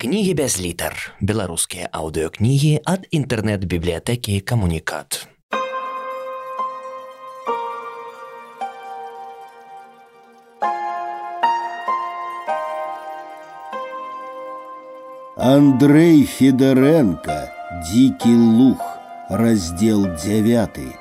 Кнігі 0.00 0.34
без 0.38 0.54
літар. 0.62 0.94
Беларускія 1.18 1.88
аўдыёкнігі 1.90 2.68
ад 2.86 3.08
інтэрнэт-бібліятэкі 3.10 4.38
камунікат. 4.46 5.26
Андрей 15.34 16.22
Федоренко 16.22 17.50
«Дикий 17.90 18.38
лух», 18.38 18.78
раздел 19.28 20.06
девятый. 20.14 20.94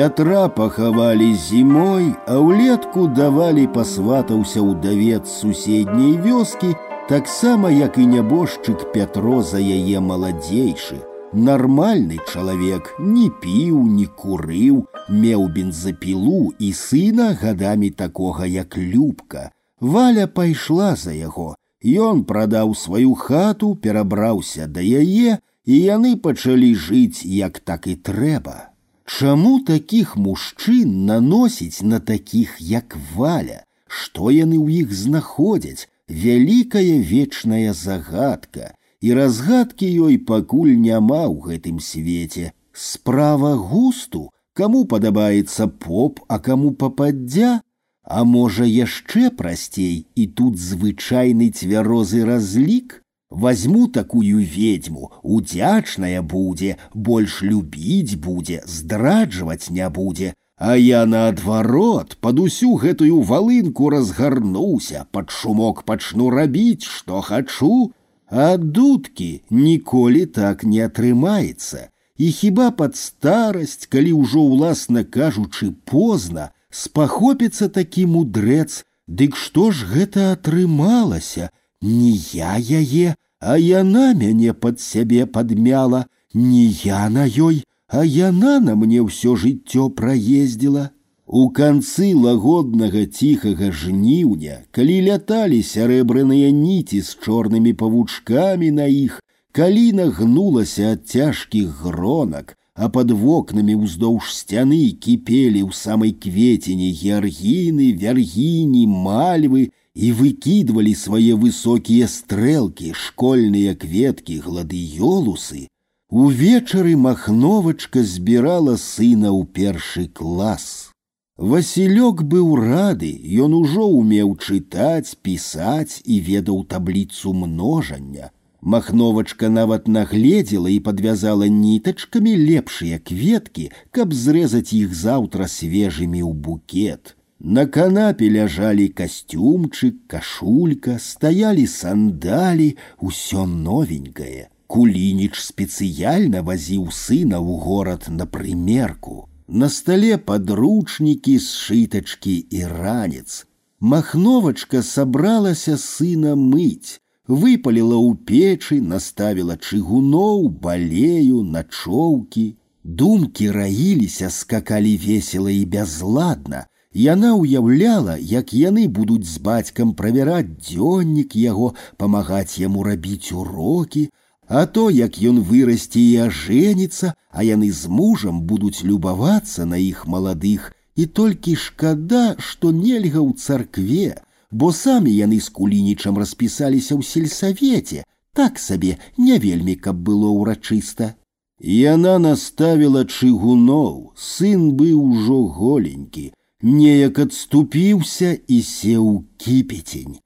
Пятра 0.00 0.48
пахавалі 0.48 1.34
зімой, 1.34 2.12
а 2.26 2.36
ўлетку 2.42 3.06
давалі 3.08 3.66
пасватаўся 3.72 4.60
ўдавец 4.60 5.24
суседняй 5.30 6.18
вёскі, 6.20 6.74
таксама 7.08 7.70
як 7.70 7.96
і 7.98 8.06
нябожчык 8.12 8.92
Пятро 8.92 9.42
за 9.42 9.62
яе 9.62 10.00
маладзейшы. 10.00 11.00
Нармальны 11.32 12.18
чалавек 12.32 12.94
не 12.98 13.30
піў, 13.30 13.82
не 13.86 14.06
курыў, 14.06 14.84
меў 15.08 15.48
бензапілу 15.54 16.52
і 16.58 16.72
сына 16.72 17.32
гадамі 17.40 17.90
такога, 17.90 18.46
як 18.46 18.76
любка. 18.76 19.50
Валя 19.80 20.26
пайшла 20.26 20.94
за 20.96 21.12
яго. 21.12 21.54
Ён 21.84 22.24
прадаў 22.24 22.74
сваю 22.74 23.14
хату, 23.14 23.74
перабраўся 23.74 24.66
да 24.66 24.80
яе, 24.80 25.38
і 25.66 25.74
яны 25.82 26.16
пачалі 26.16 26.74
жыць 26.74 27.24
як 27.24 27.60
так 27.60 27.86
і 27.86 27.96
трэба. 27.96 28.69
Чаму 29.06 29.60
такіх 29.66 30.16
мужчын 30.16 31.06
наносіць 31.06 31.82
на 31.82 32.00
такіх, 32.00 32.56
як 32.60 32.96
валя, 33.14 33.62
што 33.86 34.30
яны 34.34 34.58
ў 34.58 34.82
іх 34.82 34.92
знаходзяць, 34.92 35.86
вялікая 36.10 36.98
вечная 37.12 37.72
загадка, 37.72 38.74
і 39.00 39.14
разгадкі 39.14 39.86
ёй 40.08 40.18
пакуль 40.18 40.74
няма 40.74 41.22
ў 41.30 41.36
гэтым 41.48 41.78
свеце. 41.78 42.50
Справа 42.72 43.54
густу, 43.56 44.30
каму 44.52 44.84
падабаецца 44.90 45.70
поп, 45.86 46.20
а 46.28 46.38
каму 46.38 46.74
пападдзя, 46.74 47.60
а 48.02 48.24
можа 48.24 48.64
яшчэ 48.64 49.30
прасцей 49.30 50.06
і 50.14 50.26
тут 50.38 50.58
звычайны 50.58 51.50
цвярозы 51.50 52.24
разлік. 52.24 52.99
Возьму 53.30 53.88
такую 53.88 54.38
ведьму, 54.38 55.12
удячная 55.22 56.22
будзе, 56.22 56.76
больш 56.94 57.42
любіць 57.42 58.14
будзе, 58.14 58.62
здраджваць 58.66 59.68
не 59.70 59.88
будзе, 59.90 60.32
а 60.58 60.76
я 60.76 61.04
наадварот 61.06 62.16
пад 62.22 62.38
усю 62.38 62.76
гэтую 62.84 63.20
валынку 63.20 63.90
разгарнуўся, 63.90 65.06
пад 65.10 65.30
шумок 65.30 65.82
пачну 65.82 66.30
рабіць, 66.30 66.86
што 66.86 67.20
хачу, 67.20 67.90
а 68.30 68.56
дудкі 68.56 69.42
ніколі 69.50 70.24
так 70.26 70.64
не 70.64 70.86
атрымаецца. 70.86 71.90
І 72.16 72.32
хіба 72.32 72.70
пад 72.70 72.96
старасць, 72.96 73.90
калі 73.90 74.12
ўжо 74.22 74.46
ўласна 74.48 75.04
кажучы 75.04 75.74
позна, 75.84 76.52
спахопіцца 76.70 77.68
такі 77.68 78.06
мудрэц, 78.06 78.86
дык 79.06 79.36
што 79.36 79.70
ж 79.74 79.84
гэта 79.92 80.32
атрымалася? 80.32 81.50
Не 81.82 82.12
я 82.32 82.56
яе, 82.56 83.14
а 83.40 83.56
яна 83.58 84.12
мяне 84.14 84.52
пад 84.52 84.80
сябе 84.80 85.26
падмяла, 85.26 86.06
не 86.34 86.66
я 86.84 87.08
на 87.08 87.26
ёй, 87.26 87.62
а 87.88 88.04
яна 88.04 88.58
на 88.60 88.74
мне 88.76 89.00
ўсё 89.04 89.36
жыццё 89.36 89.88
праездзіла. 90.00 90.90
У 91.26 91.50
канцы 91.50 92.14
лагоднага 92.14 93.04
ціхага 93.06 93.70
жніўня, 93.74 94.58
калі 94.70 94.96
ляталі 95.08 95.58
сярэбраныя 95.62 96.50
ніці 96.54 97.00
з 97.02 97.16
чорнымі 97.22 97.72
павучкамі 97.80 98.70
на 98.70 98.86
іх, 98.86 99.18
каліна 99.50 100.06
гнулася 100.18 100.92
ад 100.94 101.02
цяжкіх 101.10 101.82
гронак, 101.82 102.54
а 102.74 102.88
под 102.88 103.10
вокнамі 103.10 103.74
ўздоўж 103.82 104.30
сцяны 104.38 104.78
кіпелі 105.02 105.66
ў 105.66 105.72
самай 105.74 106.12
кветені 106.12 106.92
геаргіны, 106.92 107.90
вяргіні, 107.96 108.86
мальвы, 108.86 109.70
и 109.94 110.12
выкидывали 110.12 110.92
свои 110.92 111.32
высокие 111.32 112.06
стрелки, 112.08 112.92
школьные 112.92 113.74
кветки, 113.74 114.42
гладыёлусы, 114.44 115.68
увечары 116.10 116.96
махновачка 116.96 118.04
збірала 118.04 118.76
сына 118.76 119.32
ў 119.32 119.46
першы 119.46 120.06
клас. 120.08 120.92
Васілёк 121.36 122.22
быў 122.24 122.54
рады, 122.56 123.12
ён 123.44 123.52
ужо 123.52 123.84
умеў 123.84 124.36
чытаць, 124.40 125.16
пісаць 125.20 126.00
і 126.04 126.20
ведаў 126.20 126.64
табліцу 126.64 127.32
множання. 127.32 128.30
Махновачка 128.62 129.48
нават 129.48 129.86
нагледзела 129.86 130.70
і 130.72 130.80
падвязала 130.80 131.46
нітачкамі 131.46 132.32
лепшыя 132.36 132.98
кветкі, 132.98 133.70
каб 133.92 134.16
зрэзаць 134.16 134.72
іх 134.72 134.96
заўтра 134.96 135.46
свежымі 135.46 136.24
ў 136.24 136.32
букет. 136.32 137.16
На 137.40 137.66
канапе 137.66 138.30
ляжалі 138.30 138.88
костюмчик, 138.88 139.96
кашулька, 140.08 140.98
стаялі 140.98 141.66
сандалі, 141.66 142.76
усё 142.98 143.44
новенькае. 143.46 144.48
Кулініч 144.66 145.36
спецыяльна 145.38 146.42
вазіў 146.42 146.88
сына 146.90 147.38
ў 147.38 147.60
горад 147.66 148.08
на 148.08 148.26
прымерку. 148.26 149.28
На 149.46 149.68
столе 149.68 150.18
подручники, 150.18 151.38
сшиточки 151.38 152.46
и 152.50 152.62
ранец. 152.64 153.46
Махновачка 153.78 154.82
собралася 154.82 155.76
сына 155.76 156.34
мыть, 156.34 157.00
выпалила 157.28 157.96
у 157.96 158.14
печи, 158.14 158.80
наставила 158.80 159.56
чыгуноў, 159.56 160.48
балею, 160.48 161.42
начоўкі. 161.42 162.56
Думкі 162.82 163.50
раіліся, 163.50 164.30
скакалі 164.30 164.96
весело 164.96 165.50
і 165.50 165.64
бязладна, 165.64 166.66
Яна 166.96 167.30
ўяўляла, 167.36 168.16
як 168.16 168.52
яны 168.56 168.88
будуць 168.88 169.28
з 169.28 169.40
бацькам 169.46 169.92
правяраць 169.92 170.56
дзённік 170.68 171.36
яго, 171.36 171.74
памагаць 172.00 172.56
яму 172.56 172.84
рабіць 172.86 173.32
урокі, 173.32 174.08
а 174.48 174.64
то, 174.66 174.88
як 174.90 175.18
ён 175.20 175.42
вырасце 175.44 176.00
і 176.00 176.16
ажэніцца, 176.28 177.12
а 177.30 177.44
яны 177.44 177.68
з 177.70 177.92
мужам 177.98 178.40
будуць 178.52 178.80
любавацца 178.80 179.66
на 179.66 179.76
іх 179.76 180.06
маладых, 180.06 180.72
і 180.96 181.06
толькі 181.06 181.56
шкада, 181.66 182.36
што 182.38 182.72
нельга 182.72 183.20
ў 183.20 183.36
царкве, 183.36 184.16
бо 184.50 184.72
самі 184.72 185.12
яны 185.12 185.40
з 185.40 185.52
кулінічам 185.52 186.16
распісаліся 186.16 186.96
ў 186.96 187.02
сельсавеце, 187.04 188.08
так 188.32 188.58
сабе 188.58 188.96
не 189.18 189.36
вельмі 189.42 189.76
каб 189.76 190.00
было 190.00 190.32
ўрачыста. 190.32 191.12
Яна 191.60 192.16
наставіла 192.22 193.04
чыгуноў, 193.04 194.16
сын 194.16 194.72
быў 194.80 194.96
ужо 195.12 195.38
голенькі, 195.60 196.32
неяк 196.62 197.18
адступіўся 197.18 198.30
і 198.48 198.62
сеў 198.62 199.24
кіпецень. 199.36 200.20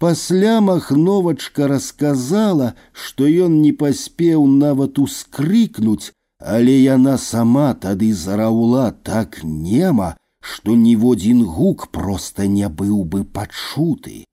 Пасля 0.00 0.60
махновачка 0.60 1.66
расказала, 1.68 2.72
што 2.92 3.28
ён 3.28 3.60
не 3.60 3.72
паспеў 3.72 4.46
нават 4.46 4.98
ускрыкнуць, 4.98 6.12
але 6.40 6.72
яна 6.80 7.18
сама 7.18 7.74
тады 7.74 8.08
зараўла 8.14 8.90
так 9.04 9.44
нема, 9.44 10.16
што 10.40 10.74
ніводзін 10.74 11.44
гук 11.44 11.88
проста 11.92 12.46
не 12.46 12.68
быў 12.68 13.04
бы 13.04 13.24
пачуты. 13.24 14.24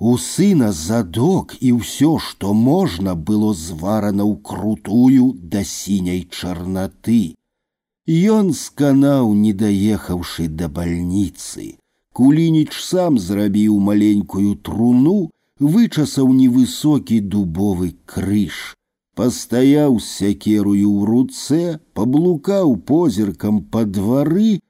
У 0.00 0.18
сына 0.18 0.72
задок 0.72 1.54
і 1.60 1.70
ўсё, 1.78 2.18
што 2.18 2.52
можна 2.52 3.14
было 3.14 3.54
зварана 3.54 4.26
ў 4.26 4.42
крутую 4.42 5.38
да 5.38 5.62
сіняй 5.62 6.26
чарнаты. 6.26 7.37
Ён 8.08 8.52
сканаў, 8.52 9.32
не 9.32 9.52
даехаўшы 9.56 10.48
да 10.48 10.68
бальніцы. 10.68 11.78
Кулініч 12.12 12.72
сам 12.76 13.16
зрабіў 13.18 13.78
маленькую 13.80 14.56
труну, 14.60 15.30
вычасаў 15.58 16.28
невысокі 16.28 17.20
дубовы 17.20 17.96
крыж. 18.04 18.76
Пастаяў 19.16 19.96
з 20.00 20.04
сякерую 20.04 20.84
ў 20.84 21.00
руцэ, 21.08 21.80
паблукаў 21.96 22.76
позіркам 22.76 23.62
па 23.72 23.86
двары, 23.88 24.60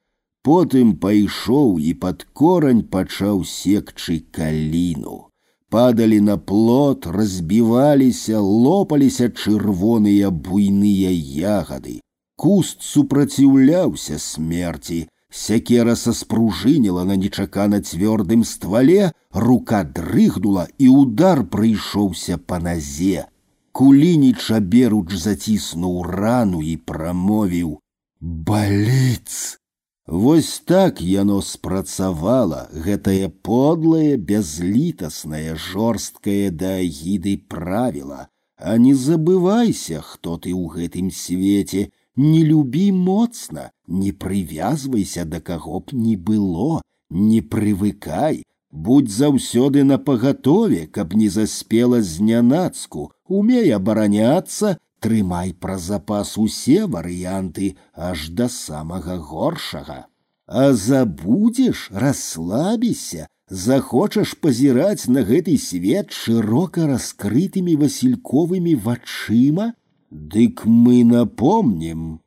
потым 0.46 0.94
пайшоў 1.02 1.82
і 1.82 1.92
пад 2.06 2.22
корань 2.32 2.86
пачаў 2.86 3.42
секчы 3.42 4.22
каліну. 4.30 5.26
Падалі 5.74 6.20
на 6.20 6.38
плот, 6.38 7.10
разбіваліся, 7.10 8.38
лопаліся 8.38 9.26
чырвоныя 9.34 10.30
буйныя 10.30 11.10
ягады. 11.58 11.98
Куст 12.38 12.82
супраціўляўся 12.82 14.18
смерці. 14.18 15.08
Сякера 15.30 15.94
саспружыніла 15.98 17.04
на 17.10 17.14
нечакана 17.20 17.80
цвёрдым 17.80 18.44
ствале, 18.44 19.12
рука 19.32 19.80
дрыгнула, 19.82 20.66
і 20.78 20.88
удар 20.88 21.42
прыйшоўся 21.54 22.38
па 22.38 22.58
назе. 22.66 23.26
Кулініч 23.72 24.50
аберуч 24.58 25.16
заціснуў 25.24 25.96
рану 26.10 26.62
і 26.62 26.76
прамовіў: 26.90 27.72
баліц. 28.20 29.58
Вось 30.06 30.60
так 30.60 31.00
яно 31.00 31.40
спрацавала 31.40 32.68
гэтае 32.86 33.32
подлае, 33.48 34.16
бязлітаснае, 34.16 35.56
жорсткае 35.56 36.50
да 36.50 36.76
агіды 36.84 37.36
правіла. 37.48 38.28
А 38.56 38.76
не 38.76 38.94
забывайся, 38.94 40.00
хто 40.00 40.36
ты 40.36 40.52
ў 40.52 40.68
гэтым 40.76 41.10
свеце, 41.10 41.88
не 42.16 42.44
любі 42.44 42.92
моцна, 42.92 43.70
не 43.86 44.12
прывязвайся 44.12 45.24
да 45.24 45.40
каго 45.40 45.80
б 45.80 45.92
не 45.92 46.16
было, 46.16 46.82
не 47.10 47.40
прывыкай, 47.40 48.44
будь 48.70 49.10
заўсёды 49.10 49.84
на 49.84 49.98
пагатове, 49.98 50.86
каб 50.86 51.14
не 51.14 51.28
заспела 51.28 52.02
знянацку, 52.02 53.12
умей 53.28 53.74
абараняцца, 53.74 54.78
трымай 55.00 55.54
пра 55.54 55.78
запас 55.78 56.38
усе 56.38 56.86
варыянты 56.86 57.76
аж 57.94 58.28
да 58.30 58.48
самага 58.48 59.16
горшага. 59.18 60.06
А 60.46 60.72
забудзеш, 60.72 61.88
расслабіся, 61.92 63.28
захочаш 63.48 64.34
пазіраць 64.40 65.08
на 65.08 65.24
гэты 65.28 65.56
свет 65.58 66.12
шырока 66.12 66.86
раскрытымі 66.90 67.76
васильковымі 67.80 68.74
вачыма, 68.86 69.72
Дык 70.10 70.64
мы 70.66 71.04
напомнім. 71.04 72.18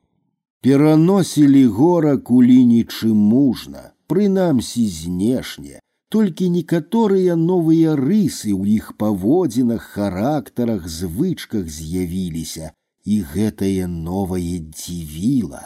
Пераносілі 0.60 1.64
гора 1.66 2.16
кулінічы 2.18 3.12
мужна, 3.14 3.92
прынамсі 4.06 4.84
знешне, 4.88 5.80
толькі 6.08 6.48
некаторыя 6.56 7.36
новыя 7.36 7.94
рысы 7.96 8.52
ў 8.52 8.80
іх 8.80 8.92
паводзінах, 9.00 9.82
характарах, 9.96 10.88
звычках 10.88 11.68
з'явіліся, 11.68 12.72
і 13.04 13.20
гэтае 13.32 13.86
новае 13.86 14.58
дзівіла. 14.68 15.62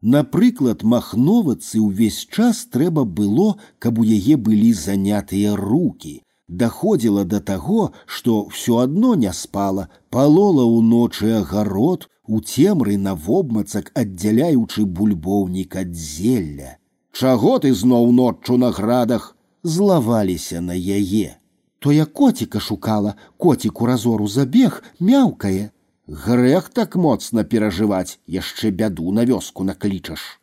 Напрыклад, 0.00 0.84
махновацы 0.84 1.80
ўвесь 1.80 2.24
час 2.30 2.64
трэба 2.72 3.04
было, 3.04 3.56
каб 3.78 3.98
у 3.98 4.04
яе 4.04 4.36
былі 4.36 4.72
занятыя 4.72 5.56
руки. 5.56 6.22
Даходзіла 6.50 7.24
да 7.24 7.40
таго, 7.40 7.92
што 8.06 8.42
ўсё 8.50 8.78
адно 8.82 9.14
не 9.22 9.32
спала, 9.32 9.88
палола 10.10 10.62
ў 10.62 10.82
ночы 10.90 11.32
агарод, 11.38 12.08
у 12.26 12.40
цемры 12.40 12.96
на 12.98 13.14
вобмацак 13.14 13.90
аддзяляючы 13.94 14.84
бульбоўнік 14.84 15.76
ад 15.82 15.94
зелля. 15.94 16.78
Чаго 17.12 17.58
ты 17.58 17.72
зноў 17.74 18.12
ноччу 18.12 18.56
на 18.56 18.70
градах? 18.70 19.32
злаваліся 19.66 20.60
на 20.60 20.74
яе. 20.74 21.36
То 21.78 21.92
я 21.92 22.04
коціка 22.04 22.60
шукала, 22.60 23.14
коціку 23.36 23.86
разору 23.86 24.28
забег, 24.28 24.82
мяўкае. 25.00 25.70
Грэх 26.06 26.70
так 26.70 26.94
моцна 26.94 27.42
перажываць, 27.42 28.18
яшчэ 28.26 28.70
бяду 28.70 29.10
на 29.10 29.26
вёску 29.26 29.66
наклічаш. 29.66 30.38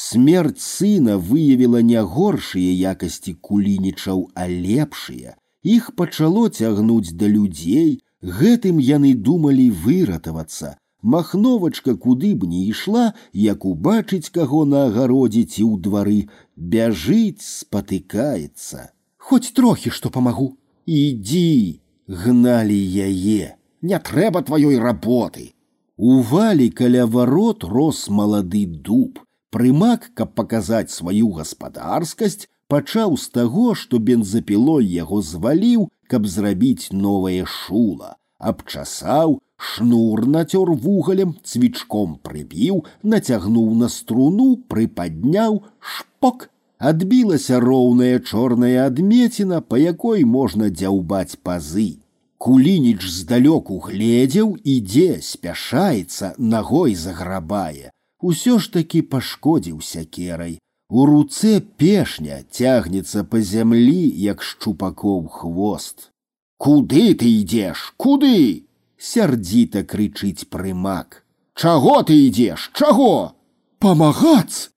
Смерць 0.00 0.60
сына 0.62 1.14
выявіла 1.18 1.80
не 1.82 2.02
горшыя 2.14 2.74
якасці 2.92 3.32
кулінічаў, 3.46 4.20
а 4.34 4.44
лепшыя. 4.46 5.34
Іх 5.64 5.88
пачало 5.96 6.48
цягнуць 6.48 7.16
да 7.22 7.26
людзей, 7.32 7.98
гэтым 8.22 8.78
яны 8.78 9.14
думалі 9.28 9.66
выратавацца. 9.86 10.76
Махновачка 11.02 11.96
куды 11.96 12.34
б 12.34 12.46
не 12.52 12.62
ішла, 12.70 13.12
як 13.32 13.64
убачыць 13.64 14.30
каго 14.38 14.64
на 14.64 14.86
агародзе 14.86 15.44
ці 15.44 15.62
ў 15.66 15.82
двары, 15.82 16.20
бяжыць, 16.56 17.42
спатыкаецца. 17.42 18.88
Хоць 19.16 19.52
трохі 19.58 19.90
што 19.90 20.10
памагу. 20.14 20.50
Ідзі, 20.86 21.80
гналі 22.06 22.80
яе, 23.08 23.54
не 23.82 23.98
трэба 24.10 24.46
тваёй 24.50 24.78
работы. 24.78 25.54
У 25.96 26.20
валі 26.22 26.68
каля 26.70 27.06
варот 27.06 27.64
рос 27.64 28.08
малады 28.08 28.66
дуб. 28.66 29.18
Прымак, 29.52 30.10
каб 30.14 30.34
паказаць 30.38 30.92
сваю 30.92 31.28
гаспадарскасць, 31.40 32.48
пачаў 32.68 33.16
з 33.16 33.28
таго, 33.36 33.74
што 33.74 33.98
бензапілой 33.98 34.84
яго 34.86 35.20
зваліў, 35.22 35.88
каб 36.06 36.26
зрабіць 36.26 36.92
новае 36.92 37.44
шула, 37.44 38.16
абчасаў, 38.38 39.38
шнур 39.56 40.26
нацёр 40.26 40.72
вугалем, 40.84 41.34
цвічком 41.44 42.18
прыбіў, 42.22 42.84
нацягнуў 43.02 43.74
на 43.82 43.88
струну, 43.88 44.48
прыпадняў, 44.68 45.62
шпок 45.80 46.48
адбілася 46.78 47.58
роўная 47.60 48.18
чорная 48.20 48.86
адмеціна, 48.86 49.60
па 49.60 49.78
якой 49.78 50.24
можна 50.24 50.70
дзяўбаць 50.70 51.40
пазы. 51.42 51.98
Кулініч 52.38 53.02
здалёку 53.02 53.80
гледзеў, 53.82 54.56
ідзе, 54.62 55.18
спяшаецца, 55.22 56.34
нагой 56.38 56.94
заграбае. 56.94 57.90
Усё 58.22 58.58
ж 58.58 58.72
такі 58.72 59.02
пашкодзіў 59.02 59.80
сякерай. 59.80 60.58
У 60.90 61.04
руцэ 61.06 61.60
пешня 61.60 62.42
цягнецца 62.50 63.24
па 63.24 63.40
зямлі, 63.40 64.02
як 64.26 64.42
шчупакоў 64.42 65.28
хвост. 65.28 66.10
Куды 66.56 67.14
ты 67.14 67.28
ідзеш, 67.40 67.92
куды? 67.96 68.64
сярдзіта 68.98 69.84
крычыць 69.84 70.48
прымак. 70.50 71.22
Чаго 71.54 72.02
ты 72.02 72.16
ідзеш, 72.26 72.70
чаго? 72.74 73.34
Памагаць! 73.78 74.70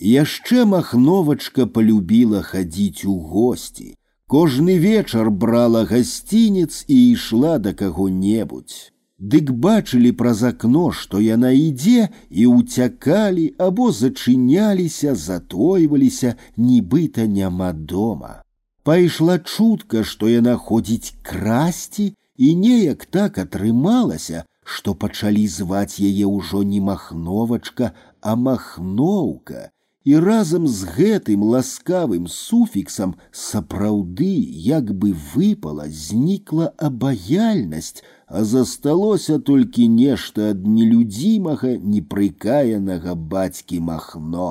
Яшчэ 0.00 0.64
махновачка 0.64 1.66
полюбіла 1.66 2.42
хадзіць 2.42 3.04
у 3.04 3.14
госці. 3.32 3.94
Кожны 4.26 4.78
вечар 4.78 5.30
брала 5.30 5.84
гасцінец 5.84 6.84
і 6.88 6.96
ішла 7.12 7.58
да 7.58 7.74
каго-небудзь. 7.74 8.90
Дык 9.20 9.50
бачылі 9.52 10.10
праз 10.20 10.42
акно, 10.48 10.90
што 10.98 11.20
яна 11.20 11.50
ідзе 11.52 12.08
і 12.30 12.46
ўцякалі 12.50 13.46
або 13.60 13.90
зачыняліся, 13.92 15.12
затойваліся, 15.14 16.36
нібыта 16.56 17.26
няма 17.28 17.72
дома. 17.72 18.40
Пайшла 18.82 19.36
чутка, 19.38 20.04
што 20.04 20.28
яна 20.32 20.56
ходзіць 20.56 21.12
красці, 21.22 22.14
і 22.40 22.48
неяк 22.56 23.04
так 23.04 23.36
атрымалася, 23.44 24.46
што 24.64 24.94
пачалі 24.94 25.44
зваць 25.48 26.00
яе 26.00 26.24
ўжо 26.24 26.62
не 26.64 26.80
махновачка, 26.80 27.92
а 28.20 28.36
махноўка, 28.36 29.68
і 30.04 30.16
разам 30.24 30.66
з 30.66 30.88
гэтым 30.96 31.42
ласкавым 31.44 32.26
суфіксам 32.26 33.12
сапраўды 33.30 34.32
як 34.66 34.94
бы 34.96 35.12
выпала, 35.34 35.88
знікла 35.88 36.72
абаяльнасць, 36.78 38.02
а 38.26 38.44
засталося 38.44 39.38
толькі 39.38 39.88
нешта 39.88 40.50
ад 40.54 40.64
нелюдзімага 40.66 41.76
непрыкаянага 41.76 43.14
бацькі 43.14 43.80
махно. 43.80 44.50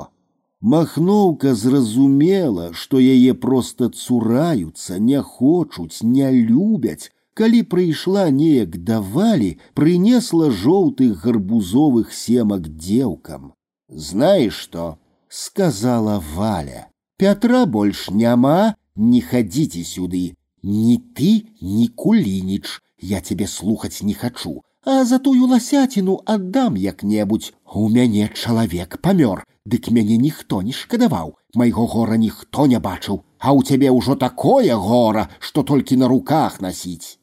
Махноўка 0.61 1.55
зразумела, 1.55 2.73
што 2.73 2.99
яе 2.99 3.33
проста 3.33 3.89
цураюцца, 3.89 4.99
не 4.99 5.21
хочуць, 5.23 6.03
не 6.03 6.29
любяць, 6.31 7.09
калі 7.33 7.63
прыйшла 7.63 8.29
неяк 8.29 8.75
давалі, 8.83 9.57
прынесла 9.73 10.51
жоўтых 10.51 11.23
гарбузовых 11.23 12.13
семак 12.13 12.67
дзеўкам. 12.67 13.53
Знаеш 13.89 14.53
што? 14.67 14.99
сказала 15.33 16.23
Валя. 16.33 16.87
Пятра 17.17 17.65
больш 17.65 18.09
няма, 18.09 18.75
не 18.95 19.21
ходите 19.21 19.83
сюды. 19.83 20.35
Ни 20.61 20.97
ты, 20.97 21.47
ни 21.61 21.87
Кулинич. 21.87 22.79
Я 22.99 23.21
тебе 23.21 23.47
слухаць 23.47 24.01
не 24.01 24.13
хочу. 24.13 24.61
А 24.85 25.03
за 25.03 25.19
тую 25.19 25.47
ласяціну 25.47 26.21
аддам 26.25 26.75
як-небудзь. 26.75 27.53
У 27.73 27.89
мяне 27.89 28.31
чалавек 28.33 28.99
памёр, 29.01 29.43
дык 29.65 29.91
мяне 29.91 30.17
ніхто 30.17 30.61
не 30.61 30.71
шкадаваў. 30.71 31.35
Майго 31.55 31.85
гора 31.85 32.17
ніхто 32.17 32.65
не 32.65 32.79
бачыў, 32.79 33.23
а 33.39 33.53
ў 33.53 33.63
цябе 33.63 33.91
ўжо 33.91 34.15
такое 34.15 34.75
гора, 34.75 35.29
што 35.39 35.63
толькі 35.63 35.97
на 35.97 36.07
руках 36.07 36.61
насіць. 36.61 37.19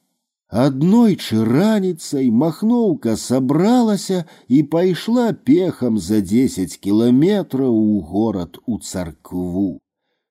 Аднойчы 0.51 1.45
раніцай 1.45 2.31
махноўка 2.31 3.17
сабралася 3.21 4.25
і 4.49 4.63
пайшла 4.75 5.33
пехам 5.49 5.99
за 5.99 6.21
дзесяць 6.21 6.79
кіламетраў 6.79 7.75
у 7.75 8.01
горад 8.11 8.59
у 8.67 8.79
царкву. 8.79 9.81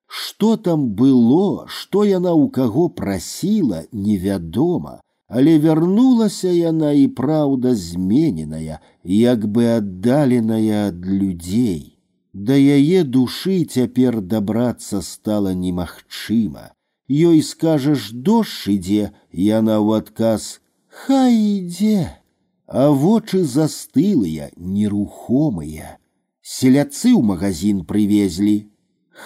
Што 0.07 0.55
там 0.55 0.85
было, 1.01 1.67
што 1.67 2.05
яна 2.07 2.31
ў 2.31 2.47
каго 2.57 2.87
прасіла, 3.01 3.81
невядома, 3.91 5.01
але 5.27 5.57
вярнулася 5.59 6.53
яна 6.53 6.93
і 6.95 7.07
праўда 7.19 7.75
змененая, 7.75 8.79
як 9.03 9.45
бы 9.51 9.67
аддаленая 9.75 10.87
ад 10.87 11.03
людзей. 11.03 11.99
Да 12.31 12.55
яе 12.55 13.03
душы 13.03 13.59
цяпер 13.65 14.21
дабрацца 14.21 15.01
стала 15.01 15.53
немагчыма 15.53 16.71
ёй 17.09 17.41
скажаш 17.41 18.11
дождж 18.11 18.69
ідзе, 18.75 19.13
яна 19.31 19.77
ў 19.79 20.03
адказ 20.03 20.59
хай 20.95 21.35
ідзе, 21.35 22.21
а 22.67 22.89
вочы 22.89 23.43
застылыя, 23.43 24.49
нерухомыя. 24.57 25.97
Селяцы 26.41 27.11
ў 27.11 27.21
магазин 27.21 27.83
прывезлі, 27.89 28.69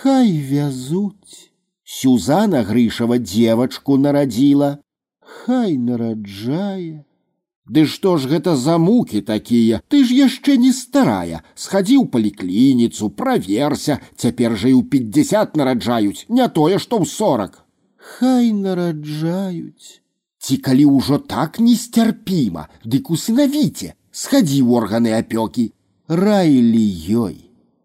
хай 0.01 0.33
вязуць. 0.51 1.51
Сюзана 1.83 2.63
Грышава 2.63 3.17
девочку 3.17 3.97
нарадзіла, 3.97 4.79
хай 5.19 5.77
нараджае. 5.77 7.05
Ды 7.69 7.85
што 7.85 8.17
ж 8.17 8.29
гэта 8.29 8.55
за 8.57 8.77
мукі 8.81 9.21
такія? 9.21 9.81
Ты 9.93 10.03
ж 10.03 10.17
яшчэ 10.17 10.57
не 10.57 10.73
старая. 10.73 11.41
Схадзі 11.53 12.01
ў 12.01 12.05
паліклініцу, 12.09 13.09
праверся, 13.13 14.01
цяпер 14.17 14.57
жа 14.57 14.73
і 14.73 14.77
ў 14.77 14.89
пятьдесят 14.89 15.57
нараджаюць, 15.57 16.25
не 16.29 16.47
тое, 16.49 16.81
што 16.81 16.97
ў 16.97 17.05
сорок. 17.05 17.62
Хай 18.03 18.53
нараджаюць. 18.53 20.01
Ці 20.39 20.55
калі 20.65 20.85
ўжо 20.95 21.19
так 21.19 21.59
несцярпіма, 21.59 22.69
дык 22.85 23.11
усынавіце, 23.15 23.93
схадзі 24.11 24.63
ў 24.63 24.69
органы 24.79 25.13
апёкі. 25.19 25.71
Раілі 26.07 26.87
ёй. 27.25 27.35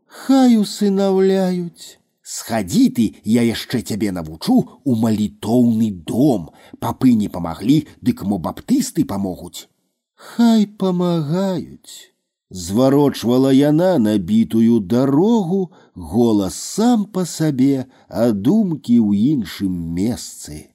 Хай 0.06 0.56
усынаўляюць. 0.56 1.98
Схадзі 2.24 2.84
ты, 2.96 3.04
я 3.28 3.42
яшчэ 3.44 3.82
цябе 3.82 4.08
навучу 4.16 4.54
у 4.84 4.94
малітоўны 4.96 5.90
дом. 6.08 6.48
Папы 6.80 7.12
не 7.20 7.28
памаглі, 7.28 7.84
дык 8.00 8.24
мо 8.24 8.38
баптысты 8.38 9.04
памогуць. 9.04 9.68
Хай 10.14 10.64
памагаюць. 10.66 12.14
Зварочвала 12.54 13.52
яна 13.52 13.98
набітую 13.98 14.80
дарогу, 14.80 15.72
голас 15.94 16.54
сам 16.54 17.04
па 17.04 17.24
сабе, 17.26 17.86
а 18.08 18.30
думкі 18.30 18.98
ў 19.02 19.34
іншым 19.34 19.74
месцы. 19.96 20.70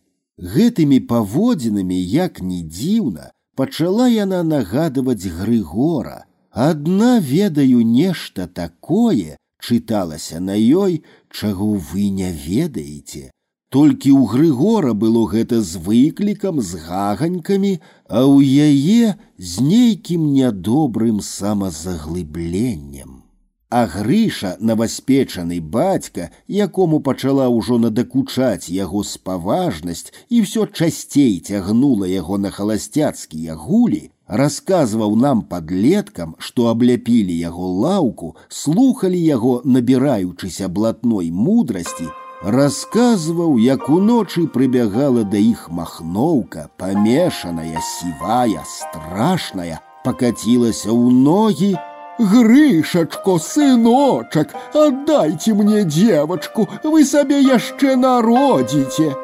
Гэтымі 0.55 0.99
паводзінамі, 1.07 1.99
як 2.15 2.41
ні 2.43 2.59
дзіўна, 2.67 3.31
пачала 3.55 4.09
яна 4.11 4.43
нагадваць 4.43 5.31
Грыгора. 5.39 6.25
Адна 6.51 7.19
ведаю 7.19 7.87
нешта 7.87 8.47
такое, 8.47 9.39
чыталася 9.63 10.43
на 10.43 10.59
ёй, 10.59 11.03
чаго 11.31 11.73
вы 11.75 12.09
не 12.09 12.31
ведаеце. 12.31 13.31
Толькі 13.73 14.17
ў 14.17 14.25
Грыгора 14.25 14.97
было 14.97 15.29
гэта 15.29 15.61
з 15.61 15.77
выклікам, 15.77 16.61
з 16.61 16.81
гаганькамі, 16.89 17.77
а 18.09 18.25
ў 18.25 18.65
яе 18.65 19.13
з 19.37 19.61
нейкім 19.61 20.33
нядобрым 20.33 21.21
самазаглыбленнем. 21.21 23.21
А 23.69 23.85
грыша, 23.85 24.57
наваспечаны 24.59 25.61
бацька, 25.61 26.31
якому 26.47 26.99
пачала 27.05 27.45
ўжо 27.53 27.77
надакучаць 27.77 28.73
яго 28.73 29.03
спаважнасць 29.05 30.09
і 30.33 30.41
ўсё 30.45 30.65
часцей 30.65 31.37
цягнула 31.37 32.09
яго 32.09 32.41
на 32.41 32.49
халасцяцкія 32.49 33.53
гулі, 33.53 34.09
Рассказываў 34.29 35.15
нам 35.17 35.41
подлеткам, 35.51 36.35
што 36.37 36.69
абляпілі 36.69 37.33
яго 37.33 37.65
лаўку, 37.83 38.35
слухалі 38.47 39.17
яго, 39.17 39.53
набіраючыся 39.65 40.69
блатной 40.69 41.31
мудрасці, 41.33 42.05
рассказываў, 42.43 43.57
як 43.57 43.89
уночы 43.89 44.47
прыбягала 44.47 45.23
да 45.23 45.37
іх 45.37 45.69
махноўка, 45.69 46.69
памешаная, 46.77 47.81
сівая, 47.99 48.63
страшная, 48.65 49.81
покатилася 50.03 50.89
ў 50.91 51.11
ногі, 51.11 51.75
Грышачко, 52.19 53.39
сыночак, 53.39 54.53
отдайте 54.73 55.53
мне 55.53 55.85
девочку, 55.85 56.67
вы 56.83 57.05
сабе 57.05 57.39
яшчэ 57.39 57.95
народзіце. 57.95 59.15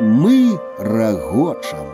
Мы 0.00 0.58
рагочам. 0.78 1.93